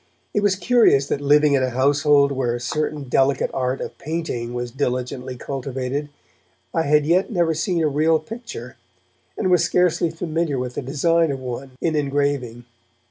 [0.33, 4.55] It was curious that living in a household where a certain delicate art of painting
[4.55, 6.09] was diligently cultivated,
[6.73, 8.77] I had yet never seen a real picture,
[9.37, 12.65] and was scarcely familiar with the design of one in engraving.